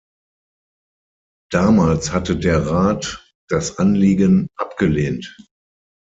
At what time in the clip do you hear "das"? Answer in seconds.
3.49-3.77